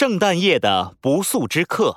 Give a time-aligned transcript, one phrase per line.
[0.00, 1.94] 圣诞夜的不速之客。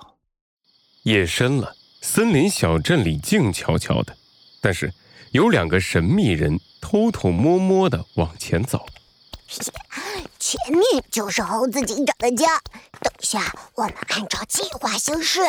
[1.03, 4.13] 夜深了，森林小镇里静悄悄的，
[4.59, 4.93] 但是
[5.31, 8.85] 有两个神秘人偷偷摸摸的往前走。
[10.37, 12.59] 前面就是猴子警长的家，
[12.99, 15.39] 等下我们按照计划行事。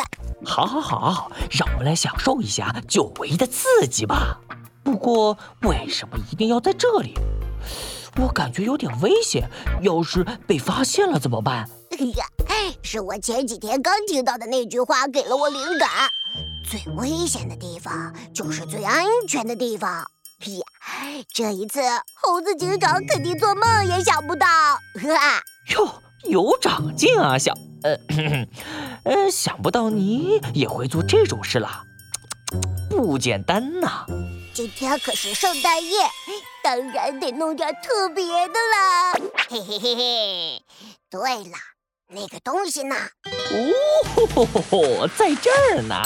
[0.45, 4.39] 好，好，好，让我们来享受一下久违的刺激吧。
[4.85, 7.15] 不过，为什么一定要在这里？
[8.17, 9.51] 我感觉有点危险，
[9.83, 11.69] 要是被发现了怎么办？
[11.99, 12.25] 哎呀，
[12.83, 15.89] 是我前几天刚听到的那句话给了我灵感。
[16.69, 19.91] 最危险的地方就是最安全的地方。
[20.45, 20.67] 呀，
[21.33, 21.81] 这一次
[22.15, 24.47] 猴子警长肯定做梦也想不到。
[24.47, 25.43] 哈，
[25.75, 27.55] 哟，有长进啊，小……
[27.83, 27.99] 呃，
[29.05, 31.83] 呃，想不到你也会做这种事啦，
[32.91, 34.07] 不简单呐。
[34.55, 35.99] 今天可是圣诞夜，
[36.63, 39.13] 当然得弄点特别的啦！
[39.49, 40.63] 嘿嘿嘿嘿。
[41.11, 41.57] 对了，
[42.11, 42.95] 那个东西呢？
[44.71, 45.97] 哦， 在这儿呢！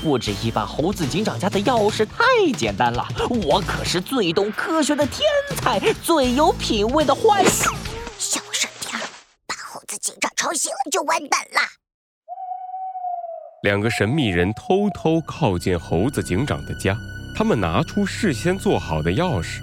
[0.00, 5.20] 复制一把猴子警长家的钥匙太简单了，我可是最懂科学的天
[5.56, 7.44] 才，最有品味的坏。
[8.18, 8.98] 小声点，
[9.46, 11.60] 把猴子警长吵醒了就完蛋了。
[13.62, 16.96] 两个神秘人偷偷靠近猴子警长的家。
[17.36, 19.60] 他们拿出事先做好的钥匙，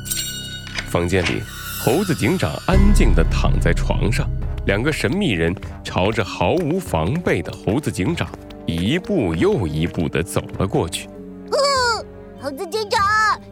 [0.90, 1.42] 房间里，
[1.84, 4.30] 猴子警长安静地躺在床上。
[4.66, 8.30] 两个神秘人朝着毫无防备的猴子警长
[8.66, 11.08] 一步又一步地走了过去。
[11.08, 12.06] 哦，
[12.40, 13.02] 猴子警长，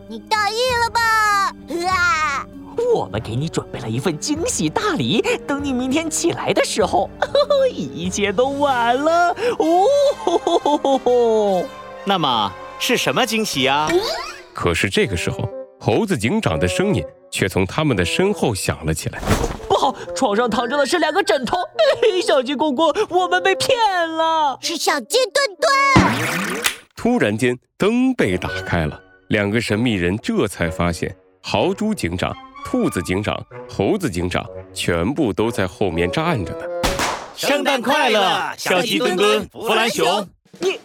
[0.08, 1.02] 你大意了吧？
[1.90, 2.46] 啊！
[2.96, 7.10] 我们给你准备了一份惊喜大礼，等你明天起来的时候，
[7.74, 9.36] 一切都晚了。
[9.58, 11.66] 哦，
[12.06, 12.54] 那么。
[12.80, 13.90] 是什么惊喜啊？
[14.54, 19.20] 可是这个时候，猴子警长的声音却从他们的身后响了起来。
[19.78, 21.56] 不好，床上躺着的是两个枕头。
[22.26, 23.78] 小鸡公公，我们被骗
[24.10, 24.58] 了。
[24.60, 26.64] 是小鸡墩墩。
[26.96, 32.36] 突然间，灯被打开了，两个神秘人这才发现，豪猪警长、
[32.66, 34.44] 兔子警长、猴子警长
[34.74, 36.62] 全部都在后面站着呢。
[37.36, 40.28] 圣诞快乐，小鸡墩墩、弗兰熊。
[40.60, 40.80] 你。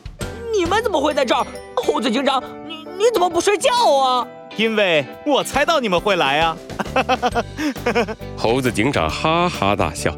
[0.55, 1.47] 你们怎么会在这儿？
[1.77, 4.29] 猴子警长，你你怎么不睡觉啊？
[4.57, 6.57] 因为我猜到你们会来啊！
[8.37, 10.17] 猴子警长哈哈大笑。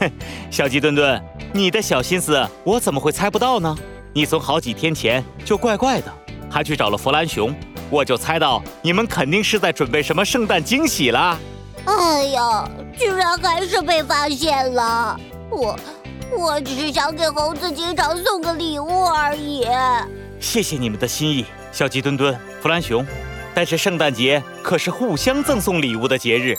[0.50, 3.76] 小鸡墩墩，你的小心思我怎么会猜不到呢？
[4.12, 6.12] 你从好几天前就怪怪的，
[6.50, 7.54] 还去找了弗兰熊，
[7.90, 11.38] 我就猜到你们肯定是在准备什么圣诞惊喜啦。
[11.84, 15.18] 哎呀，居然还是被发现了！
[15.50, 15.78] 我。
[16.36, 19.64] 我只是想给猴子警长送个礼物而已。
[20.40, 23.06] 谢谢你们的心意，小鸡墩墩、弗兰熊。
[23.56, 26.54] 但是圣诞节可是互相赠送礼物的节日，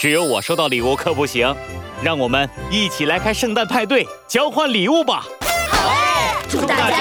[0.00, 1.54] 只有我收到礼物可不行。
[2.02, 5.24] 让我们一起来开圣诞派对，交换礼物吧！
[5.70, 6.99] 好，祝大家。